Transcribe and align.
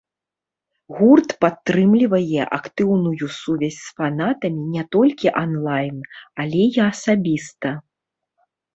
Гурт 0.99 1.29
падтрымлівае 1.45 2.41
актыўную 2.59 3.29
сувязь 3.41 3.77
з 3.81 3.87
фанатамі 4.01 4.63
не 4.79 4.83
толькі 4.99 5.27
анлайн, 5.45 5.97
але 6.45 6.69
і 6.83 6.87
асабіста. 6.91 7.69